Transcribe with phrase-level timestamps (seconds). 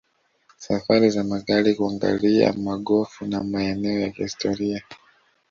[0.57, 4.83] Safari za magari kuangalia magofu na maeneo ya kihistoria